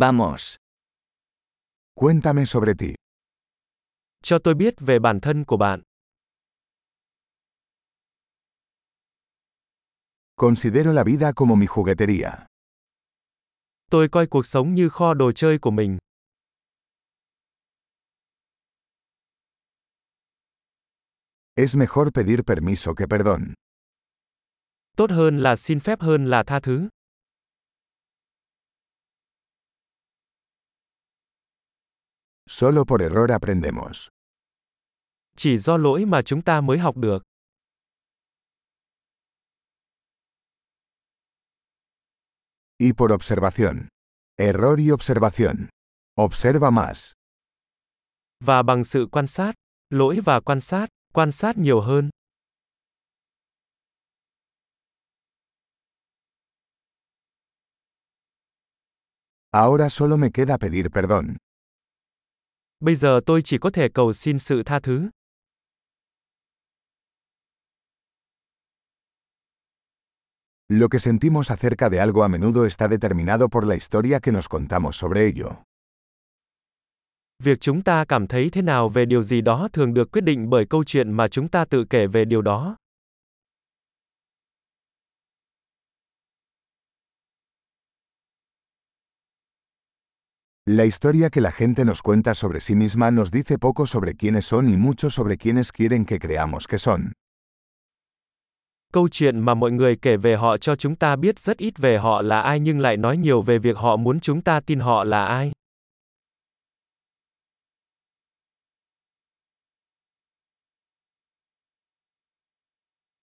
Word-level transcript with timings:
Vamos. 0.00 0.56
Cuéntame 1.94 2.46
sobre 2.46 2.74
ti. 2.78 2.94
Cho 4.22 4.38
tôi 4.38 4.54
biết 4.54 4.74
về 4.80 4.98
bản 4.98 5.20
thân 5.20 5.44
của 5.44 5.56
bạn. 5.56 5.82
Considero 10.36 10.92
la 10.92 11.04
vida 11.04 11.32
como 11.32 11.54
mi 11.54 11.66
juguetería. 11.66 12.46
Tôi 13.90 14.08
coi 14.08 14.26
cuộc 14.26 14.46
sống 14.46 14.74
như 14.74 14.88
kho 14.88 15.14
đồ 15.14 15.32
chơi 15.32 15.58
của 15.58 15.70
mình. 15.70 15.98
Es 21.56 21.76
mejor 21.76 22.10
pedir 22.14 22.40
permiso 22.46 22.94
que 22.94 23.06
perdón. 23.06 23.54
Tốt 24.96 25.10
hơn 25.10 25.38
là 25.38 25.56
xin 25.56 25.80
phép 25.80 26.00
hơn 26.00 26.26
là 26.26 26.42
tha 26.46 26.60
thứ. 26.60 26.88
Solo 32.52 32.84
por 32.84 33.00
error 33.00 33.30
aprendemos. 33.30 34.08
Chỉ 35.36 35.58
do 35.58 35.76
lỗi 35.76 36.04
mà 36.04 36.22
chúng 36.22 36.42
ta 36.42 36.60
mới 36.60 36.78
học 36.78 36.96
được. 36.96 37.22
Y 42.78 42.92
por 42.92 43.12
observación. 43.12 43.88
Error 44.36 44.80
y 44.80 44.90
observación. 44.90 45.68
Observa 46.16 46.70
más. 46.70 47.12
Và 48.44 48.62
bằng 48.62 48.84
sự 48.84 49.06
quan 49.12 49.26
sát, 49.26 49.54
lỗi 49.90 50.20
và 50.24 50.40
quan 50.40 50.60
sát, 50.60 50.86
quan 51.12 51.32
sát 51.32 51.58
nhiều 51.58 51.80
hơn. 51.80 52.10
Ahora 59.52 59.88
solo 59.88 60.16
me 60.16 60.30
queda 60.30 60.58
pedir 60.58 60.90
perdón. 60.90 61.36
Bây 62.80 62.94
giờ 62.94 63.20
tôi 63.26 63.42
chỉ 63.42 63.58
có 63.58 63.70
thể 63.70 63.88
cầu 63.94 64.12
xin 64.12 64.38
sự 64.38 64.62
tha 64.62 64.80
thứ. 64.80 65.08
Lo 70.68 70.88
que 70.88 70.98
sentimos 70.98 71.50
acerca 71.50 71.88
de 71.90 71.98
algo 72.00 72.22
a 72.22 72.28
menudo 72.28 72.64
está 72.66 72.88
determinado 72.88 73.48
por 73.48 73.66
la 73.66 73.74
historia 73.74 74.20
que 74.20 74.32
nos 74.32 74.48
contamos 74.48 74.96
sobre 74.96 75.20
ello. 75.20 75.64
Việc 77.42 77.60
chúng 77.60 77.82
ta 77.82 78.04
cảm 78.04 78.26
thấy 78.26 78.50
thế 78.50 78.62
nào 78.62 78.88
về 78.88 79.04
điều 79.04 79.22
gì 79.22 79.40
đó 79.40 79.68
thường 79.72 79.94
được 79.94 80.12
quyết 80.12 80.24
định 80.24 80.50
bởi 80.50 80.66
câu 80.66 80.84
chuyện 80.84 81.12
mà 81.12 81.28
chúng 81.28 81.48
ta 81.48 81.64
tự 81.64 81.84
kể 81.90 82.06
về 82.06 82.24
điều 82.24 82.42
đó. 82.42 82.76
La 90.72 90.84
historia 90.84 91.30
que 91.30 91.40
la 91.40 91.50
gente 91.50 91.84
nos 91.84 92.00
cuenta 92.00 92.32
sobre 92.32 92.60
sí 92.60 92.76
misma 92.76 93.10
nos 93.10 93.32
dice 93.32 93.58
poco 93.58 93.86
sobre 93.86 94.14
quiénes 94.14 94.44
son 94.44 94.68
y 94.68 94.76
mucho 94.76 95.10
sobre 95.10 95.36
quiénes 95.36 95.72
quieren 95.72 96.04
que 96.04 96.20
creamos 96.20 96.68
que 96.68 96.78
son. 96.78 97.12
Câu 98.92 99.08
chuyện 99.08 99.40
mà 99.40 99.54
mọi 99.54 99.70
người 99.70 99.96
kể 100.02 100.16
về 100.16 100.36
họ 100.36 100.56
cho 100.56 100.76
chúng 100.76 100.96
ta 100.96 101.16
biết 101.16 101.38
rất 101.38 101.56
ít 101.58 101.78
về 101.78 101.98
họ 101.98 102.22
là 102.22 102.40
ai 102.40 102.60
nhưng 102.60 102.78
lại 102.78 102.96
nói 102.96 103.16
nhiều 103.16 103.42
về 103.42 103.58
việc 103.58 103.76
họ 103.76 103.96
muốn 103.96 104.20
chúng 104.20 104.42
ta 104.42 104.60
tin 104.60 104.80
họ 104.80 105.04
là 105.04 105.24
ai. 105.24 105.52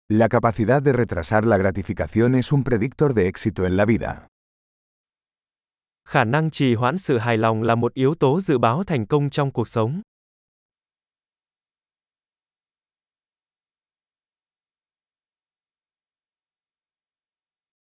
La 0.09 0.27
capacidad 0.27 0.83
de 0.83 0.94
retrasar 0.94 1.45
la 1.45 1.58
gratificación 1.58 2.36
es 2.36 2.53
un 2.53 2.64
predictor 2.64 3.14
de 3.14 3.27
éxito 3.27 3.66
en 3.66 3.75
la 3.77 3.86
vida. 3.86 4.27
Khả 6.06 6.23
năng 6.23 6.52
trì 6.52 6.73
hoãn 6.75 6.98
sự 6.98 7.17
hài 7.17 7.38
lòng 7.38 7.64
là 7.64 7.75
một 7.75 7.94
yếu 7.94 8.16
tố 8.16 8.42
dự 8.42 8.58
báo 8.58 8.84
thành 8.84 9.06
công 9.06 9.30
trong 9.30 9.52
cuộc 9.52 9.67
sống. 9.67 10.02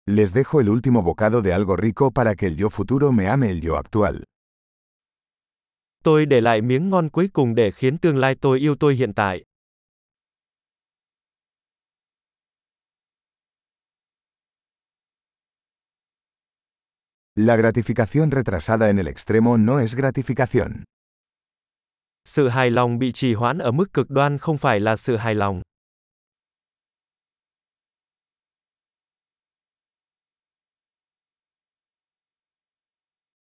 Les 0.05 0.35
dejo 0.35 0.59
el 0.59 0.69
último 0.69 1.01
bocado 1.01 1.41
de 1.41 1.51
algo 1.53 1.77
rico 1.77 2.09
para 2.15 2.35
que 2.35 2.47
el 2.47 2.63
yo 2.63 2.69
futuro 2.69 3.11
me 3.11 3.25
ame 3.25 3.47
el 3.47 3.67
yo 3.67 3.75
actual. 3.75 4.15
Tôi 6.03 6.25
để 6.25 6.41
lại 6.41 6.61
miếng 6.61 6.89
ngon 6.89 7.09
cuối 7.09 7.29
cùng 7.33 7.55
để 7.55 7.71
khiến 7.71 7.97
tương 7.97 8.17
lai 8.17 8.35
tôi 8.41 8.59
yêu 8.59 8.75
tôi 8.79 8.95
hiện 8.95 9.13
tại. 9.13 9.43
La 17.39 17.55
gratificación 17.55 18.31
retrasada 18.31 18.89
en 18.89 18.97
el 18.97 19.07
extremo 19.07 19.59
no 19.59 19.79
es 19.79 19.93
gratificación. 19.93 20.83
Sự 22.25 22.47
hài 22.47 22.69
lòng 22.69 22.99
bị 22.99 23.11
trì 23.11 23.33
hoãn 23.33 23.57
ở 23.57 23.71
mức 23.71 23.93
cực 23.93 24.09
đoan 24.09 24.37
không 24.37 24.57
phải 24.57 24.79
là 24.79 24.95
sự 24.95 25.15
hài 25.15 25.35
lòng. 25.35 25.61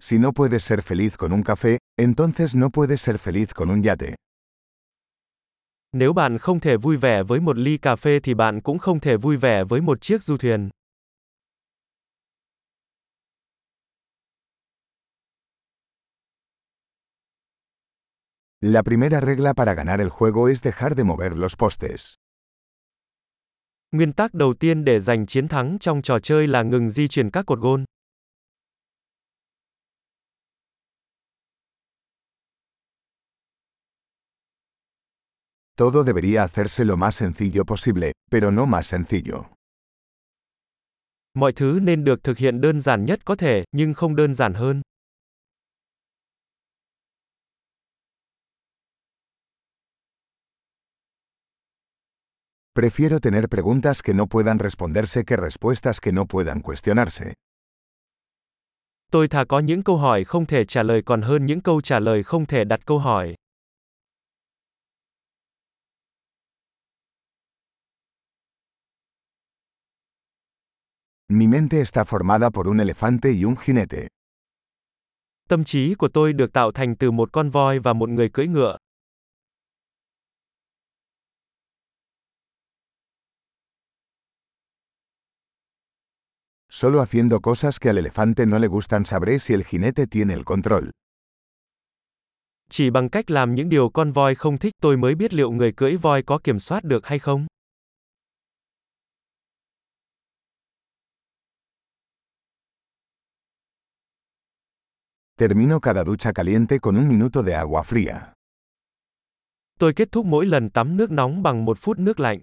Si 0.00 0.19
no 0.19 0.32
puedes 0.32 0.62
ser 0.62 0.81
feliz 0.81 1.10
con 1.16 1.32
un 1.32 1.43
café, 1.43 1.78
entonces 1.97 2.56
no 2.56 2.69
puedes 2.69 3.00
ser 3.00 3.16
feliz 3.16 3.47
con 3.54 3.69
un 3.69 3.82
yate. 3.82 4.14
Nếu 5.93 6.12
bạn 6.12 6.38
không 6.38 6.60
thể 6.60 6.76
vui 6.76 6.97
vẻ 6.97 7.22
với 7.22 7.41
một 7.41 7.59
ly 7.59 7.78
cà 7.78 7.97
phê 7.97 8.20
thì 8.20 8.34
bạn 8.34 8.60
cũng 8.60 8.78
không 8.78 9.00
thể 9.00 9.16
vui 9.16 9.37
vẻ 9.37 9.64
với 9.64 9.81
một 9.81 10.00
chiếc 10.00 10.22
du 10.22 10.37
thuyền. 10.37 10.70
La 18.65 18.84
primera 18.84 19.21
regla 19.21 19.55
para 19.55 19.75
ganar 19.75 20.00
el 20.00 20.09
juego 20.09 20.49
es 20.49 20.62
dejar 20.62 20.95
de 20.95 21.03
mover 21.03 21.37
los 21.37 21.56
postes. 21.56 22.15
Nguyên 23.93 24.12
tắc 24.12 24.34
đầu 24.34 24.55
tiên 24.61 24.84
để 24.84 24.99
giành 25.00 25.27
chiến 25.27 25.49
thắng 25.49 25.77
trong 25.81 26.03
trò 26.03 26.19
chơi 26.19 26.47
là 26.47 26.62
ngừng 26.62 26.91
di 26.91 27.09
chuyển 27.09 27.31
các 27.31 27.47
cột 27.47 27.59
gôn. 27.59 27.84
Todo 35.77 36.05
debería 36.05 36.43
hacerse 36.43 36.84
lo 36.84 36.97
más 36.97 37.15
sencillo 37.15 37.65
posible, 37.65 38.12
pero 38.31 38.50
no 38.50 38.67
más 38.67 38.87
sencillo. 38.87 39.44
Mọi 41.34 41.53
thứ 41.53 41.79
nên 41.83 42.05
được 42.05 42.25
thực 42.25 42.39
hiện 42.39 42.61
đơn 42.61 42.81
giản 42.81 43.05
nhất 43.05 43.25
có 43.25 43.34
thể, 43.34 43.65
nhưng 43.73 43.94
không 43.94 44.17
đơn 44.17 44.34
giản 44.34 44.55
hơn. 44.55 44.83
Prefiero 52.75 53.21
tener 53.21 53.49
preguntas 53.49 54.03
que 54.03 54.15
no 54.15 54.27
puedan 54.27 54.59
responderse 54.59 55.25
que 55.25 55.37
respuestas 55.37 56.00
que 56.00 56.12
no 56.12 56.25
puedan 56.25 56.60
cuestionarse. 56.60 57.33
Tôi 59.10 59.28
thà 59.28 59.44
có 59.44 59.60
những 59.60 59.83
câu 59.83 59.97
hỏi 59.97 60.25
không 60.25 60.47
thể 60.47 60.65
trả 60.65 60.82
lời 60.82 61.03
còn 61.06 61.22
hơn 61.22 61.47
những 61.47 61.61
câu 61.61 61.81
trả 61.81 61.99
lời 61.99 62.22
không 62.22 62.47
thể 62.47 62.65
đặt 62.65 62.81
câu 62.87 62.99
hỏi. 62.99 63.34
Mi 71.28 71.47
mente 71.47 71.81
está 71.81 72.05
formada 72.05 72.50
por 72.50 72.66
un 72.66 72.78
elefante 72.78 73.32
y 73.32 73.44
un 73.44 73.55
jinete. 73.55 74.06
Tâm 75.49 75.65
trí 75.65 75.94
của 75.94 76.09
tôi 76.09 76.32
được 76.32 76.53
tạo 76.53 76.72
thành 76.72 76.97
từ 76.97 77.11
một 77.11 77.32
con 77.32 77.50
voi 77.50 77.78
và 77.78 77.93
một 77.93 78.09
người 78.09 78.28
cưỡi 78.28 78.47
ngựa. 78.47 78.77
Solo 86.75 87.03
haciendo 87.03 87.41
cosas 87.41 87.78
que 87.78 87.91
al 87.91 87.99
elefante 87.99 88.47
no 88.47 88.59
le 88.59 88.66
gustan 88.66 89.05
sabré 89.05 89.38
si 89.38 89.53
el 89.53 89.62
jinete 89.62 90.06
tiene 90.06 90.33
el 90.33 90.44
control. 90.44 90.88
Chỉ 92.70 92.91
bằng 92.91 93.08
cách 93.08 93.31
làm 93.31 93.55
những 93.55 93.69
điều 93.69 93.91
con 93.91 94.12
voi 94.12 94.35
không 94.35 94.58
thích 94.58 94.73
tôi 94.81 94.97
mới 94.97 95.14
biết 95.14 95.35
liệu 95.35 95.50
người 95.50 95.73
cưỡi 95.76 95.97
voi 95.97 96.23
có 96.23 96.38
kiểm 96.44 96.58
soát 96.58 96.85
được 96.85 97.06
hay 97.06 97.19
không. 97.19 97.47
Termino 105.37 105.79
cada 105.81 106.05
ducha 106.05 106.32
caliente 106.32 106.79
con 106.79 106.97
un 106.97 107.08
minuto 107.08 107.43
de 107.43 107.55
agua 107.55 107.82
fría. 107.82 108.19
Tôi 109.79 109.93
kết 109.97 110.12
thúc 110.12 110.26
mỗi 110.26 110.47
lần 110.47 110.70
tắm 110.70 110.97
nước 110.97 111.11
nóng 111.11 111.43
bằng 111.43 111.64
một 111.64 111.79
phút 111.79 111.99
nước 111.99 112.20
lạnh. 112.20 112.41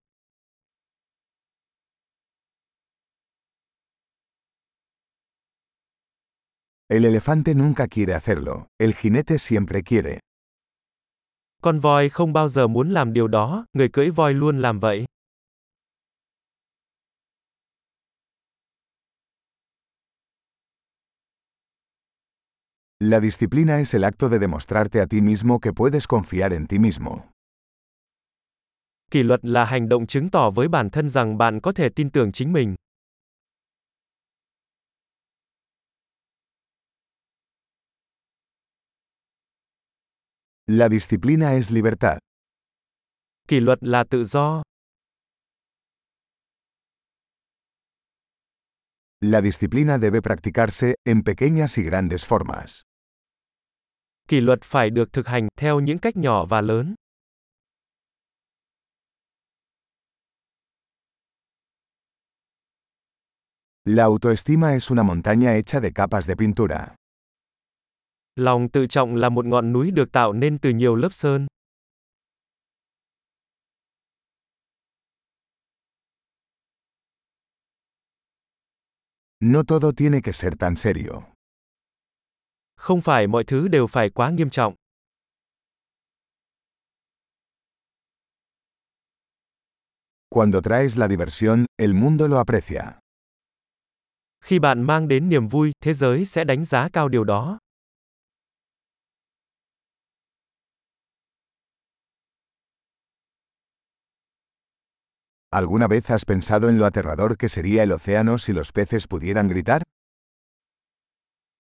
El 6.92 7.06
elefante 7.06 7.54
nunca 7.54 7.88
quiere 7.88 8.16
hacerlo, 8.16 8.68
el 8.80 8.96
jinete 8.96 9.38
siempre 9.38 9.84
quiere. 9.84 10.20
Con 11.62 11.80
voi 11.80 12.10
không 12.10 12.34
bao 12.34 12.50
giờ 12.50 12.68
muốn 12.68 12.90
làm 12.92 13.14
điều 13.14 13.28
đó, 13.28 13.66
người 13.74 13.90
cưỡi 13.94 14.10
voi 14.10 14.34
luôn 14.34 14.62
làm 14.62 14.80
vậy. 14.80 15.06
La 23.00 23.20
disciplina 23.20 23.80
es 23.80 23.94
el 23.94 24.04
acto 24.04 24.30
de 24.30 24.40
demostrarte 24.40 25.00
a 25.02 25.06
ti 25.06 25.22
mismo 25.22 25.60
que 25.60 25.72
puedes 25.74 26.08
confiar 26.08 26.54
en 26.54 26.68
ti 26.68 26.80
mismo. 26.80 27.30
Kỷ 29.12 29.24
luật 29.24 29.46
là 29.46 29.66
hành 29.66 29.90
động 29.90 30.08
chứng 30.08 30.30
tỏ 30.30 30.50
với 30.50 30.68
bản 30.68 30.90
thân 30.90 31.10
rằng 31.10 31.38
bạn 31.38 31.60
có 31.62 31.72
thể 31.72 31.90
tin 31.90 32.10
tưởng 32.10 32.32
chính 32.32 32.54
mình. 32.54 32.76
La 40.72 40.88
disciplina 40.88 41.56
es 41.56 41.72
libertad. 41.72 42.20
Kỷ 43.48 43.60
luật 43.60 43.78
là 43.82 44.04
tự 44.04 44.24
do. 44.24 44.62
La 49.22 49.42
disciplina 49.42 49.98
debe 49.98 50.22
practicarse, 50.22 50.94
en 51.06 51.24
pequeñas 51.24 51.78
y 51.78 51.84
grandes 51.84 52.26
formas. 52.28 52.82
Kỷ 54.28 54.42
luật 54.42 54.60
phải 54.64 54.90
được 54.90 55.14
thực 55.14 55.28
hành 55.28 55.48
theo 55.58 55.80
những 55.80 56.00
cách 56.00 56.16
nhỏ 56.18 56.46
và 56.46 56.62
lớn. 56.62 56.96
La 63.86 64.04
autoestima 64.04 64.76
es 64.76 64.92
una 64.92 65.04
montaña 65.04 65.56
hecha 65.56 65.80
de 65.80 65.92
capas 65.92 66.28
de 66.28 66.36
pintura. 66.36 66.96
Lòng 68.40 68.70
tự 68.70 68.88
trọng 68.88 69.16
là 69.16 69.30
một 69.30 69.46
ngọn 69.46 69.74
núi 69.74 69.92
được 69.92 70.12
tạo 70.12 70.34
nên 70.34 70.58
từ 70.60 70.70
nhiều 70.70 70.96
lớp 70.96 71.10
sơn. 71.12 71.48
No 79.40 79.64
todo 79.68 79.92
tiene 79.98 80.22
que 80.24 80.34
ser 80.34 80.54
tan 80.60 80.76
serio. 80.76 81.12
Không 82.76 83.02
phải 83.02 83.28
mọi 83.28 83.44
thứ 83.48 83.68
đều 83.68 83.88
phải 83.88 84.10
quá 84.10 84.30
nghiêm 84.30 84.50
trọng. 84.50 84.76
Cuando 90.30 90.62
traes 90.62 90.98
la 90.98 91.08
diversión, 91.08 91.66
el 91.78 91.94
mundo 91.94 92.28
lo 92.28 92.38
aprecia. 92.38 92.84
Khi 94.42 94.60
bạn 94.60 94.84
mang 94.84 95.08
đến 95.08 95.30
niềm 95.30 95.48
vui, 95.48 95.72
thế 95.82 95.94
giới 95.94 96.26
sẽ 96.26 96.44
đánh 96.44 96.66
giá 96.66 96.90
cao 96.94 97.10
điều 97.10 97.24
đó. 97.24 97.60
¿Alguna 105.52 105.88
vez 105.88 106.12
has 106.12 106.26
pensado 106.26 106.70
en 106.70 106.78
lo 106.78 106.86
aterrador 106.86 107.36
que 107.36 107.50
sería 107.50 107.82
el 107.82 107.92
océano 107.92 108.38
si 108.38 108.54
los 108.54 108.72
peces 108.72 109.08
pudieran 109.08 109.50
gritar? 109.50 109.82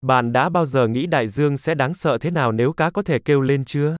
Bạn 0.01 0.31
đã 0.31 0.49
bao 0.49 0.65
giờ 0.65 0.87
nghĩ 0.87 1.07
đại 1.07 1.27
dương 1.27 1.57
sẽ 1.57 1.75
đáng 1.75 1.93
sợ 1.93 2.17
thế 2.21 2.31
nào 2.31 2.51
nếu 2.51 2.73
cá 2.73 2.89
có 2.89 3.01
thể 3.01 3.19
kêu 3.25 3.41
lên 3.41 3.65
chưa? 3.65 3.95